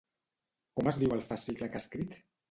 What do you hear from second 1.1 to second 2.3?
el fascicle que ha escrit?